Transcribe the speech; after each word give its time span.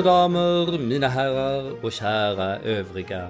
Mina 0.00 0.12
damer, 0.12 0.78
mina 0.78 1.08
herrar 1.08 1.84
och 1.84 1.92
kära 1.92 2.58
övriga. 2.58 3.28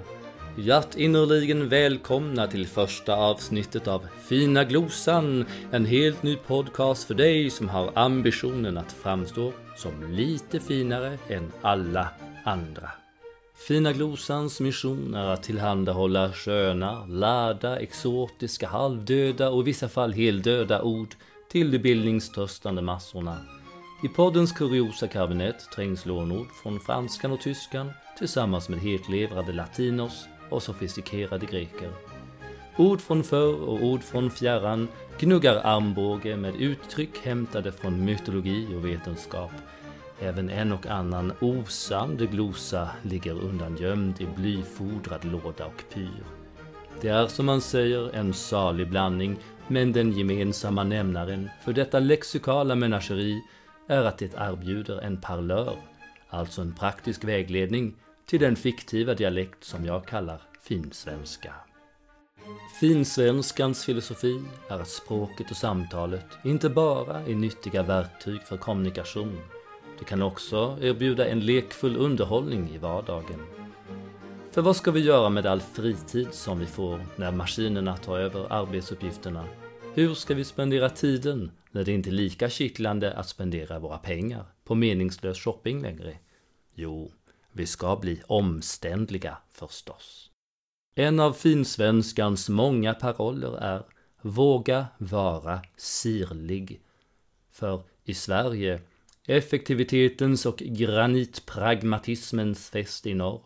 Hjärtinnerligen 0.57 1.69
välkomna 1.69 2.47
till 2.47 2.67
första 2.67 3.15
avsnittet 3.15 3.87
av 3.87 4.07
Fina 4.23 4.63
Glosan, 4.63 5.45
en 5.71 5.85
helt 5.85 6.23
ny 6.23 6.35
podcast 6.35 7.03
för 7.03 7.13
dig 7.13 7.49
som 7.49 7.69
har 7.69 7.91
ambitionen 7.95 8.77
att 8.77 8.91
framstå 8.91 9.51
som 9.77 10.11
lite 10.11 10.59
finare 10.59 11.17
än 11.29 11.51
alla 11.61 12.07
andra. 12.43 12.89
Fina 13.67 13.93
Glosans 13.93 14.59
mission 14.59 15.13
är 15.13 15.27
att 15.27 15.43
tillhandahålla 15.43 16.31
sköna, 16.33 17.05
lärda, 17.05 17.79
exotiska, 17.79 18.67
halvdöda 18.67 19.49
och 19.49 19.61
i 19.61 19.65
vissa 19.65 19.89
fall 19.89 20.13
heldöda 20.13 20.81
ord 20.81 21.15
till 21.49 21.71
de 21.71 21.79
bildningstörstande 21.79 22.81
massorna. 22.81 23.37
I 24.03 24.07
poddens 24.07 24.51
kuriosa 24.51 25.07
kabinett 25.07 25.71
trängs 25.75 26.05
lånord 26.05 26.47
från 26.63 26.79
franskan 26.79 27.31
och 27.31 27.41
tyskan 27.41 27.91
tillsammans 28.17 28.69
med 28.69 28.79
hetlevrade 28.79 29.53
latinos 29.53 30.27
och 30.49 30.63
sofistikerade 30.63 31.45
greker. 31.45 31.89
Ord 32.77 33.01
från 33.01 33.23
förr 33.23 33.55
och 33.55 33.83
ord 33.83 34.03
från 34.03 34.31
fjärran 34.31 34.87
gnuggar 35.19 35.61
armbåge 35.63 36.35
med 36.35 36.55
uttryck 36.55 37.17
hämtade 37.23 37.71
från 37.71 38.05
mytologi 38.05 38.75
och 38.75 38.85
vetenskap. 38.85 39.51
Även 40.19 40.49
en 40.49 40.71
och 40.71 40.87
annan 40.87 41.33
osande 41.41 42.25
glosa 42.25 42.89
ligger 43.01 43.43
undangömd 43.43 44.21
i 44.21 44.25
blyfodrad 44.25 45.25
låda 45.25 45.65
och 45.65 45.83
pyr. 45.93 46.23
Det 47.01 47.07
är 47.07 47.27
som 47.27 47.45
man 47.45 47.61
säger 47.61 48.15
en 48.15 48.33
salig 48.33 48.89
blandning, 48.89 49.37
men 49.67 49.91
den 49.91 50.11
gemensamma 50.11 50.83
nämnaren 50.83 51.49
för 51.65 51.73
detta 51.73 51.99
lexikala 51.99 52.75
menageri 52.75 53.41
är 53.91 54.03
att 54.05 54.17
det 54.17 54.33
erbjuder 54.37 55.01
en 55.01 55.21
parlör, 55.21 55.75
alltså 56.29 56.61
en 56.61 56.73
praktisk 56.73 57.23
vägledning 57.23 57.95
till 58.25 58.39
den 58.39 58.55
fiktiva 58.55 59.13
dialekt 59.13 59.63
som 59.63 59.85
jag 59.85 60.05
kallar 60.05 60.41
finsvenska. 60.61 61.53
Finsvenskans 62.79 63.85
filosofi 63.85 64.43
är 64.69 64.79
att 64.79 64.87
språket 64.87 65.51
och 65.51 65.57
samtalet 65.57 66.25
inte 66.43 66.69
bara 66.69 67.19
är 67.19 67.35
nyttiga 67.35 67.83
verktyg 67.83 68.41
för 68.41 68.57
kommunikation. 68.57 69.39
Det 69.99 70.05
kan 70.05 70.21
också 70.21 70.77
erbjuda 70.81 71.27
en 71.27 71.39
lekfull 71.39 71.97
underhållning 71.97 72.69
i 72.75 72.77
vardagen. 72.77 73.45
För 74.51 74.61
vad 74.61 74.75
ska 74.75 74.91
vi 74.91 74.99
göra 74.99 75.29
med 75.29 75.45
all 75.45 75.61
fritid 75.61 76.27
som 76.31 76.59
vi 76.59 76.65
får 76.65 77.05
när 77.15 77.31
maskinerna 77.31 77.97
tar 77.97 78.17
över 78.17 78.53
arbetsuppgifterna? 78.53 79.45
Hur 79.93 80.13
ska 80.13 80.33
vi 80.33 80.43
spendera 80.43 80.89
tiden 80.89 81.51
när 81.71 81.83
det 81.83 81.91
inte 81.91 82.09
är 82.09 82.11
lika 82.11 82.49
kittlande 82.49 83.13
att 83.13 83.29
spendera 83.29 83.79
våra 83.79 83.97
pengar 83.97 84.45
på 84.63 84.75
meningslös 84.75 85.39
shopping 85.39 85.81
längre? 85.81 86.17
Jo, 86.73 87.11
vi 87.51 87.65
ska 87.65 87.95
bli 87.95 88.21
omständliga 88.27 89.37
förstås. 89.51 90.31
En 90.95 91.19
av 91.19 91.33
finsvenskans 91.33 92.49
många 92.49 92.93
paroller 92.93 93.57
är 93.57 93.83
Våga 94.21 94.87
vara 94.97 95.61
sirlig. 95.77 96.81
För 97.51 97.83
i 98.03 98.13
Sverige, 98.13 98.81
effektivitetens 99.27 100.45
och 100.45 100.57
granitpragmatismens 100.57 102.69
fest 102.69 103.07
i 103.07 103.13
norr, 103.13 103.41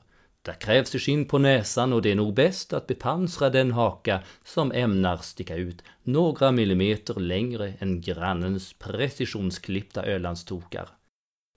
där 0.46 0.54
krävs 0.54 0.92
det 0.92 1.00
skinn 1.00 1.26
på 1.26 1.38
näsan 1.38 1.94
och 1.94 2.02
det 2.02 2.12
är 2.12 2.16
nog 2.16 2.34
bäst 2.34 2.74
att 2.74 2.88
bepansra 2.88 3.50
den 3.50 3.72
haka 3.72 4.22
som 4.44 4.72
ämnar 4.72 5.18
sticka 5.18 5.56
ut 5.56 5.84
några 6.04 6.52
millimeter 6.52 7.20
längre 7.20 7.74
än 7.80 8.02
grannens 8.02 8.74
precisionsklippta 8.74 10.06
ölandstokar. 10.06 10.90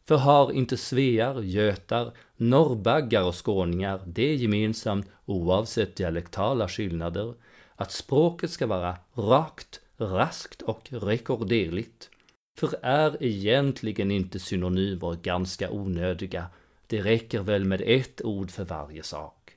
För 0.08 0.17
har 0.17 0.53
inte 0.53 0.77
svear, 0.77 1.42
götar, 1.42 2.12
norrbaggar 2.36 3.22
och 3.22 3.47
skåningar 3.47 4.01
det 4.07 4.35
gemensamt 4.35 5.07
oavsett 5.24 5.96
dialektala 5.96 6.68
skillnader 6.68 7.34
att 7.77 7.92
språket 7.92 8.51
ska 8.51 8.67
vara 8.67 8.96
rakt, 9.14 9.80
raskt 9.96 10.63
och 10.63 10.89
rekorderligt. 10.90 12.11
För 12.58 12.70
är 12.83 13.23
egentligen 13.23 14.11
inte 14.11 14.39
synonymer 14.39 15.14
ganska 15.23 15.70
onödiga 15.70 16.46
det 16.89 17.03
räcker 17.03 17.41
väl 17.41 17.65
med 17.65 17.83
ett 17.87 18.25
ord 18.25 18.51
för 18.51 18.65
varje 18.65 19.03
sak. 19.03 19.53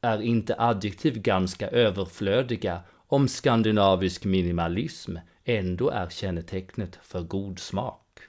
Är 0.00 0.22
inte 0.22 0.54
adjektiv 0.58 1.22
ganska 1.22 1.68
överflödiga 1.68 2.80
om 2.92 3.28
skandinavisk 3.28 4.24
minimalism 4.24 5.16
ändå 5.44 5.90
är 5.90 6.08
kännetecknet 6.08 6.98
för 7.02 7.22
god 7.22 7.58
smak? 7.58 8.20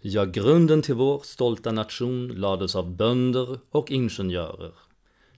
Ja, 0.00 0.24
grunden 0.24 0.82
till 0.82 0.94
vår 0.94 1.20
stolta 1.24 1.72
nation 1.72 2.28
lades 2.28 2.76
av 2.76 2.96
bönder 2.96 3.58
och 3.70 3.90
ingenjörer. 3.90 4.72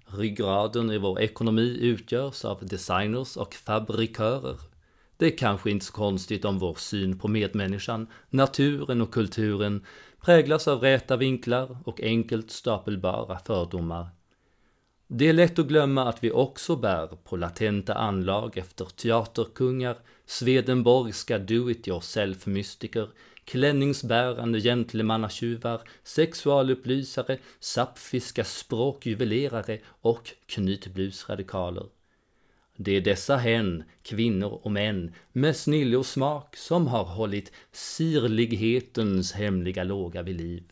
Ryggraden 0.07 0.91
i 0.91 0.99
vår 0.99 1.21
ekonomi 1.21 1.79
utgörs 1.81 2.45
av 2.45 2.67
designers 2.67 3.37
och 3.37 3.55
fabrikörer. 3.55 4.57
Det 5.17 5.27
är 5.27 5.39
kanske 5.39 5.71
inte 5.71 5.85
så 5.85 5.93
konstigt 5.93 6.45
om 6.45 6.59
vår 6.59 6.75
syn 6.75 7.19
på 7.19 7.29
medmänniskan, 7.29 8.07
naturen 8.31 9.01
och 9.01 9.13
kulturen 9.13 9.85
präglas 10.27 10.69
av 10.69 10.81
räta 10.81 11.17
vinklar 11.17 11.77
och 11.85 12.01
enkelt 12.01 12.51
stapelbara 12.51 13.39
fördomar. 13.39 14.09
Det 15.07 15.29
är 15.29 15.33
lätt 15.33 15.59
att 15.59 15.67
glömma 15.67 16.09
att 16.09 16.25
vi 16.25 16.31
också 16.31 16.77
bär 16.77 17.07
på 17.07 17.37
latenta 17.37 17.95
anlag 17.95 18.59
efter 18.59 18.85
teaterkungar, 18.85 19.97
Swedenborgska 20.25 21.39
do-it-yourself-mystiker, 21.39 23.09
klänningsbärande 23.45 24.61
gentlemannatjuvar, 24.61 25.81
sexualupplysare, 26.03 27.39
sapfiska 27.61 28.45
språkjuvelerare 28.45 29.81
och 30.01 30.33
knytblusradikaler. 30.47 31.87
Det 32.77 32.97
är 32.97 33.01
dessa 33.01 33.37
hen, 33.37 33.85
kvinnor 34.03 34.61
och 34.63 34.73
män 34.73 35.15
med 35.33 35.57
snille 35.57 35.97
och 35.97 36.07
smak 36.07 36.57
som 36.57 36.87
har 36.87 37.05
hållit 37.05 37.53
sirlighetens 37.73 39.33
hemliga 39.33 39.85
låga 39.85 40.23
vid 40.23 40.37
liv. 40.37 40.65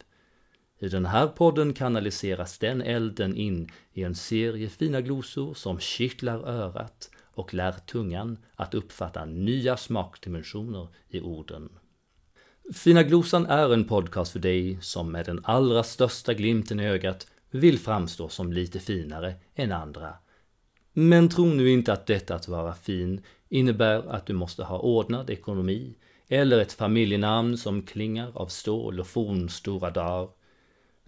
I 0.78 0.88
den 0.88 1.06
här 1.06 1.26
podden 1.26 1.72
kanaliseras 1.72 2.58
den 2.58 2.82
elden 2.82 3.36
in 3.36 3.68
i 3.92 4.02
en 4.02 4.14
serie 4.14 4.68
fina 4.68 5.00
glosor 5.00 5.54
som 5.54 5.78
kittlar 5.78 6.38
örat 6.38 7.10
och 7.34 7.54
lär 7.54 7.72
tungan 7.72 8.38
att 8.54 8.74
uppfatta 8.74 9.24
nya 9.24 9.76
smakdimensioner 9.76 10.88
i 11.08 11.20
orden. 11.20 11.68
Fina 12.74 13.02
glosan 13.02 13.46
är 13.46 13.72
en 13.72 13.84
podcast 13.84 14.32
för 14.32 14.38
dig 14.38 14.78
som 14.80 15.12
med 15.12 15.26
den 15.26 15.40
allra 15.44 15.82
största 15.82 16.34
glimten 16.34 16.80
i 16.80 16.86
ögat 16.86 17.26
vill 17.50 17.78
framstå 17.78 18.28
som 18.28 18.52
lite 18.52 18.80
finare 18.80 19.34
än 19.54 19.72
andra 19.72 20.14
men 20.96 21.28
tro 21.28 21.44
nu 21.44 21.70
inte 21.70 21.92
att 21.92 22.06
detta 22.06 22.34
att 22.34 22.48
vara 22.48 22.74
fin 22.74 23.20
innebär 23.48 24.10
att 24.10 24.26
du 24.26 24.32
måste 24.32 24.64
ha 24.64 24.78
ordnad 24.78 25.30
ekonomi 25.30 25.94
eller 26.28 26.58
ett 26.58 26.72
familjenamn 26.72 27.56
som 27.56 27.82
klingar 27.82 28.30
av 28.34 28.46
stål 28.46 29.00
och 29.00 29.06
fornstora 29.06 29.90
dagar. 29.90 30.28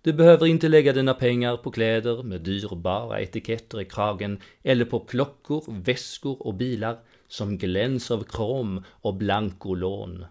Du 0.03 0.13
behöver 0.13 0.47
inte 0.47 0.69
lägga 0.69 0.93
dina 0.93 1.15
pengar 1.15 1.57
på 1.57 1.71
kläder 1.71 2.23
med 2.23 2.41
dyrbara 2.41 3.21
etiketter 3.21 3.81
i 3.81 3.85
kragen 3.85 4.41
eller 4.63 4.85
på 4.85 5.01
klockor, 5.01 5.65
väskor 5.69 6.47
och 6.47 6.55
bilar 6.55 6.99
som 7.29 7.59
gläns 7.59 8.11
av 8.11 8.25
krom 8.25 8.85
och 8.91 9.15
blankolån. 9.15 10.27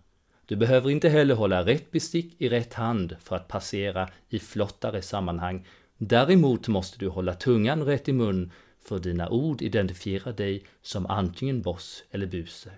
Du 0.45 0.55
behöver 0.55 0.89
inte 0.89 1.09
heller 1.09 1.35
hålla 1.35 1.65
rätt 1.65 1.91
bestick 1.91 2.41
i 2.41 2.49
rätt 2.49 2.73
hand 2.73 3.15
för 3.23 3.35
att 3.35 3.47
passera 3.47 4.09
i 4.29 4.39
flottare 4.39 5.01
sammanhang. 5.01 5.67
Däremot 5.97 6.67
måste 6.67 6.99
du 6.99 7.07
hålla 7.07 7.33
tungan 7.33 7.83
rätt 7.83 8.09
i 8.09 8.13
mun 8.13 8.51
för 8.85 8.99
dina 8.99 9.29
ord 9.29 9.61
identifierar 9.61 10.33
dig 10.33 10.63
som 10.81 11.05
antingen 11.05 11.61
boss 11.61 12.03
eller 12.11 12.27
buse. 12.27 12.71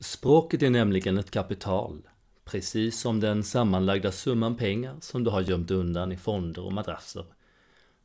Språket 0.00 0.62
är 0.62 0.70
nämligen 0.70 1.18
ett 1.18 1.30
kapital, 1.30 2.02
precis 2.44 3.00
som 3.00 3.20
den 3.20 3.44
sammanlagda 3.44 4.12
summan 4.12 4.56
pengar 4.56 4.96
som 5.00 5.24
du 5.24 5.30
har 5.30 5.40
gömt 5.40 5.70
undan 5.70 6.12
i 6.12 6.16
fonder 6.16 6.62
och 6.62 6.72
madrasser. 6.72 7.24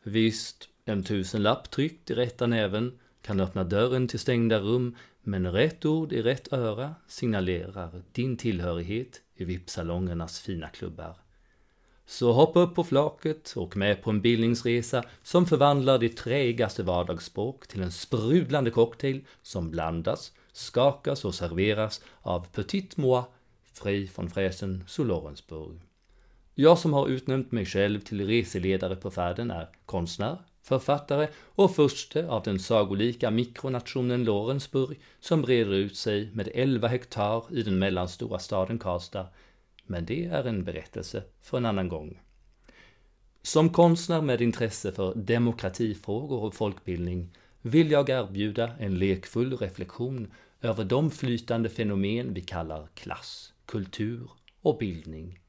Visst, 0.03 0.69
en 0.85 1.03
tusenlapp 1.03 1.71
tryckt 1.71 2.11
i 2.11 2.13
rätta 2.13 2.47
näven 2.47 2.99
kan 3.21 3.39
öppna 3.39 3.63
dörren 3.63 4.07
till 4.07 4.19
stängda 4.19 4.59
rum, 4.59 4.95
men 5.21 5.51
rätt 5.51 5.85
ord 5.85 6.13
i 6.13 6.21
rätt 6.21 6.53
öra 6.53 6.95
signalerar 7.07 8.01
din 8.11 8.37
tillhörighet 8.37 9.21
i 9.35 9.45
VIP-salongernas 9.45 10.39
fina 10.39 10.69
klubbar. 10.69 11.22
Så 12.13 12.31
hoppa 12.31 12.59
upp 12.59 12.75
på 12.75 12.83
flaket 12.83 13.53
och 13.55 13.77
med 13.77 14.03
på 14.03 14.09
en 14.09 14.21
bildningsresa 14.21 15.03
som 15.23 15.45
förvandlar 15.45 15.97
ditt 15.99 16.17
träigaste 16.17 16.83
vardagsspråk 16.83 17.67
till 17.67 17.81
en 17.81 17.91
sprudlande 17.91 18.71
cocktail 18.71 19.25
som 19.41 19.71
blandas, 19.71 20.31
skakas 20.51 21.25
och 21.25 21.35
serveras 21.35 22.01
av 22.21 22.47
Petit 22.47 22.97
Moi, 22.97 23.23
fri 23.73 24.07
från 24.07 24.29
fräsen 24.29 24.83
Solorensburg. 24.87 25.79
Jag 26.55 26.77
som 26.77 26.93
har 26.93 27.07
utnämnt 27.07 27.51
mig 27.51 27.65
själv 27.65 27.99
till 27.99 28.27
reseledare 28.27 28.95
på 28.95 29.11
färden 29.11 29.51
är 29.51 29.69
konstnär, 29.85 30.37
författare 30.61 31.27
och 31.45 31.75
förste 31.75 32.27
av 32.27 32.43
den 32.43 32.59
sagolika 32.59 33.31
mikronationen 33.31 34.23
Lorensburg 34.23 34.99
som 35.19 35.41
breder 35.41 35.73
ut 35.73 35.97
sig 35.97 36.31
med 36.33 36.49
11 36.53 36.87
hektar 36.87 37.43
i 37.51 37.63
den 37.63 37.79
mellanstora 37.79 38.39
staden 38.39 38.79
Karlstad 38.79 39.27
men 39.83 40.05
det 40.05 40.25
är 40.25 40.43
en 40.43 40.63
berättelse 40.63 41.23
för 41.41 41.57
en 41.57 41.65
annan 41.65 41.89
gång. 41.89 42.19
Som 43.41 43.69
konstnär 43.69 44.21
med 44.21 44.41
intresse 44.41 44.91
för 44.91 45.15
demokratifrågor 45.15 46.43
och 46.43 46.55
folkbildning 46.55 47.31
vill 47.61 47.91
jag 47.91 48.09
erbjuda 48.09 48.71
en 48.79 48.99
lekfull 48.99 49.57
reflektion 49.57 50.31
över 50.61 50.83
de 50.83 51.11
flytande 51.11 51.69
fenomen 51.69 52.33
vi 52.33 52.41
kallar 52.41 52.87
klass, 52.93 53.53
kultur 53.65 54.29
och 54.61 54.77
bildning. 54.77 55.39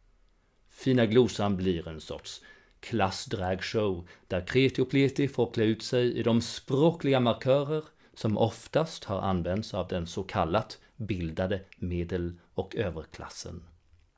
Fina 0.71 1.07
glosan 1.07 1.57
blir 1.57 1.89
en 1.89 2.01
sorts 2.01 2.41
klassdragshow 2.81 4.09
där 4.29 4.47
kreti 4.47 4.83
och 4.83 4.91
pleti 4.91 5.29
får 5.29 5.53
klä 5.53 5.65
ut 5.65 5.83
sig 5.83 6.19
i 6.19 6.23
de 6.23 6.41
språkliga 6.41 7.21
markörer 7.21 7.85
som 8.15 8.39
oftast 8.39 9.05
har 9.05 9.21
använts 9.21 9.75
av 9.75 9.89
den 9.89 10.07
så 10.07 10.23
kallat 10.23 10.79
bildade 10.97 11.61
medel 11.77 12.39
och 12.55 12.77
överklassen. 12.77 13.63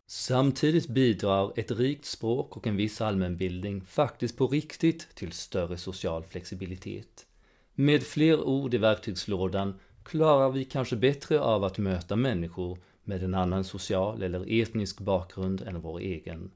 Samtidigt 0.09 0.89
bidrar 0.89 1.53
ett 1.57 1.71
rikt 1.71 2.05
språk 2.05 2.57
och 2.57 2.67
en 2.67 2.77
viss 2.77 3.01
allmänbildning 3.01 3.81
faktiskt 3.81 4.39
på 4.39 4.47
riktigt 4.47 5.15
till 5.15 5.33
större 5.33 5.77
social 5.77 6.25
flexibilitet. 6.25 7.27
Med 7.75 8.03
fler 8.03 8.41
ord 8.41 8.75
i 8.75 8.79
verktygslådan 8.79 9.81
klarar 10.05 10.51
vi 10.51 10.65
kanske 10.65 10.97
bättre 10.97 11.41
av 11.41 11.65
att 11.65 11.79
möta 11.79 12.17
människor 12.17 12.79
med 13.05 13.23
en 13.23 13.35
annan 13.35 13.65
social 13.65 14.23
eller 14.23 14.63
etnisk 14.63 15.01
bakgrund 15.01 15.63
än 15.63 15.81
vår 15.81 15.99
egen. 15.99 16.51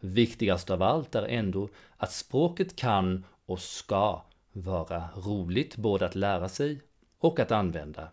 Viktigast 0.00 0.70
av 0.70 0.82
allt 0.82 1.14
är 1.14 1.22
ändå 1.22 1.68
att 1.96 2.12
språket 2.12 2.76
kan 2.76 3.24
och 3.46 3.60
ska 3.60 4.22
vara 4.52 5.08
roligt 5.16 5.76
både 5.76 6.06
att 6.06 6.14
lära 6.14 6.48
sig 6.48 6.80
och 7.18 7.40
att 7.40 7.50
använda. 7.50 8.08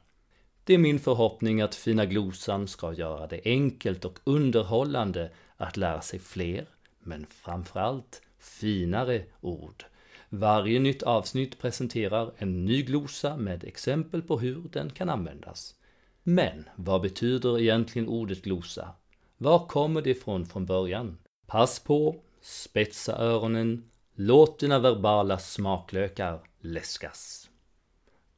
Det 0.69 0.74
är 0.74 0.77
min 0.77 1.00
förhoppning 1.00 1.62
att 1.62 1.75
Fina 1.75 2.06
Glosan 2.06 2.68
ska 2.68 2.94
göra 2.94 3.27
det 3.27 3.42
enkelt 3.45 4.06
och 4.06 4.19
underhållande 4.24 5.31
att 5.57 5.77
lära 5.77 6.01
sig 6.01 6.19
fler, 6.19 6.66
men 7.00 7.25
framförallt 7.30 8.21
finare 8.39 9.24
ord. 9.42 9.83
Varje 10.30 10.80
nytt 10.80 11.04
avsnitt 11.04 11.60
presenterar 11.60 12.33
en 12.38 12.66
ny 12.66 12.83
glosa 12.83 13.38
med 13.38 13.63
exempel 13.63 14.21
på 14.21 14.39
hur 14.39 14.62
den 14.71 14.89
kan 14.89 15.10
användas. 15.10 15.75
Men 16.24 16.69
vad 16.75 17.01
betyder 17.01 17.60
egentligen 17.60 18.07
ordet 18.07 18.42
glosa? 18.42 18.89
Var 19.38 19.68
kommer 19.68 20.01
det 20.01 20.10
ifrån 20.10 20.45
från 20.45 20.66
början? 20.66 21.18
Pass 21.48 21.80
på, 21.80 22.16
spetsa 22.42 23.18
öronen, 23.18 23.89
låt 24.16 24.60
dina 24.60 24.80
verbala 24.80 25.38
smaklökar 25.39 26.39
läskas. 26.60 27.50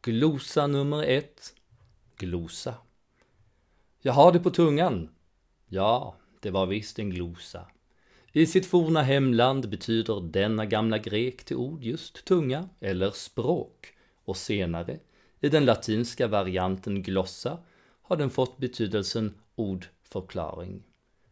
Glosa 0.01 0.67
nummer 0.67 1.03
ett. 1.03 1.53
Glosa. 2.21 2.73
Jag 4.01 4.13
har 4.13 4.31
det 4.31 4.39
på 4.39 4.49
tungan. 4.49 5.09
Ja, 5.67 6.15
det 6.39 6.51
var 6.51 6.65
visst 6.65 6.99
en 6.99 7.09
glosa. 7.09 7.65
I 8.31 8.45
sitt 8.45 8.65
forna 8.65 9.01
hemland 9.01 9.69
betyder 9.69 10.21
denna 10.21 10.65
gamla 10.65 10.97
grek 10.97 11.43
till 11.43 11.55
ord 11.55 11.83
just 11.83 12.25
tunga 12.25 12.69
eller 12.79 13.11
språk 13.11 13.93
och 14.25 14.37
senare, 14.37 14.99
i 15.39 15.49
den 15.49 15.65
latinska 15.65 16.27
varianten 16.27 17.03
glossa, 17.03 17.57
har 18.01 18.17
den 18.17 18.29
fått 18.29 18.57
betydelsen 18.57 19.33
ordförklaring. 19.55 20.83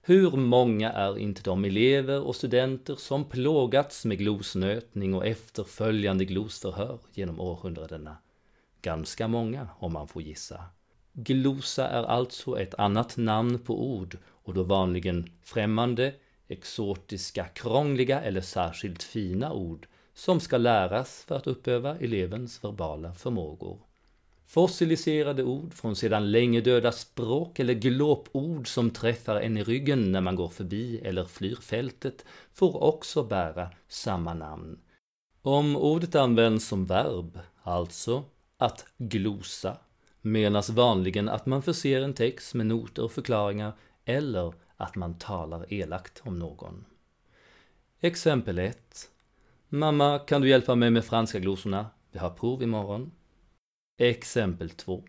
Hur 0.01 0.31
många 0.31 0.92
är 0.92 1.18
inte 1.18 1.42
de 1.44 1.65
elever 1.65 2.21
och 2.21 2.35
studenter 2.35 2.95
som 2.95 3.25
plågats 3.25 4.06
med 4.06 4.18
glosnötning 4.18 5.13
och 5.13 5.25
efterföljande 5.25 6.25
glosförhör 6.25 7.00
genom 7.13 7.39
århundradena? 7.39 8.18
Ganska 8.81 9.27
många, 9.27 9.69
om 9.80 9.94
man 9.94 10.07
får 10.07 10.21
gissa. 10.21 10.63
Glosa 11.24 11.88
är 11.88 12.04
alltså 12.04 12.60
ett 12.60 12.75
annat 12.77 13.18
namn 13.18 13.60
på 13.60 13.83
ord 13.83 14.18
och 14.25 14.54
då 14.54 14.63
vanligen 14.63 15.31
främmande, 15.44 16.13
exotiska, 16.48 17.45
krångliga 17.45 18.21
eller 18.21 18.42
särskilt 18.42 19.04
fina 19.04 19.54
ord 19.54 19.88
som 20.13 20.39
ska 20.39 20.57
läras 20.57 21.24
för 21.27 21.36
att 21.36 21.48
uppöva 21.48 21.98
elevens 21.98 22.63
verbala 22.63 23.13
förmågor. 23.13 23.80
Fossiliserade 24.45 25.44
ord 25.44 25.74
från 25.74 25.95
sedan 25.95 26.31
länge 26.31 26.62
döda 26.62 26.92
språk 26.92 27.60
eller 27.60 27.74
glåpord 27.74 28.68
som 28.68 28.89
träffar 28.89 29.42
en 29.42 29.57
i 29.57 29.63
ryggen 29.63 30.12
när 30.12 30.21
man 30.21 30.36
går 30.36 30.50
förbi 30.50 31.00
eller 31.00 31.25
flyr 31.25 31.56
fältet 31.56 32.25
får 32.54 32.83
också 32.83 33.24
bära 33.24 33.69
samma 33.88 34.33
namn. 34.33 34.80
Om 35.42 35.75
ordet 35.75 36.16
används 36.16 36.68
som 36.68 36.86
verb, 36.86 37.39
alltså 37.63 38.24
att 38.57 38.86
glosa, 38.98 39.77
menas 40.21 40.69
vanligen 40.69 41.30
att 41.30 41.45
man 41.45 41.62
förser 41.62 42.01
en 42.01 42.13
text 42.13 42.54
med 42.54 42.66
noter 42.66 43.04
och 43.04 43.12
förklaringar 43.12 43.74
eller 44.06 44.54
att 44.77 44.95
man 44.95 45.18
talar 45.18 45.74
elakt 45.74 46.21
om 46.24 46.39
någon. 46.39 46.86
Exempel 48.00 48.60
1. 48.60 49.10
Mamma, 49.69 50.19
kan 50.19 50.42
du 50.42 50.50
hjälpa 50.50 50.75
mig 50.75 50.92
med 50.92 51.06
franska 51.06 51.39
glosorna? 51.39 51.89
Vi 52.12 52.19
har 52.19 52.30
prov 52.30 52.63
imorgon. 52.63 53.12
Exempel 53.98 54.69
2. 54.69 55.04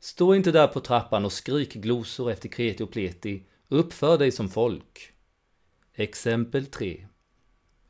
Stå 0.00 0.34
inte 0.34 0.52
där 0.52 0.66
på 0.66 0.80
trappan 0.80 1.24
och 1.24 1.32
skrik 1.32 1.74
glosor 1.74 2.30
efter 2.30 2.48
kreti 2.48 2.84
och 2.84 2.90
pleti. 2.90 3.42
Uppför 3.68 4.18
dig 4.18 4.32
som 4.32 4.48
folk. 4.48 5.12
Exempel 5.94 6.66
3. 6.66 7.06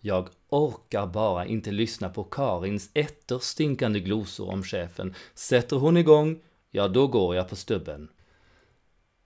Jag 0.07 0.29
orkar 0.49 1.07
bara 1.07 1.47
inte 1.47 1.71
lyssna 1.71 2.09
på 2.09 2.25
Karins 2.25 2.91
etterstinkande 2.95 4.01
glosor 4.01 4.51
om 4.51 4.63
chefen. 4.63 5.15
Sätter 5.35 5.77
hon 5.77 5.97
igång, 5.97 6.39
ja 6.71 6.89
då 6.89 7.07
går 7.07 7.37
jag 7.37 7.49
på 7.49 7.57
stubben. 7.57 8.09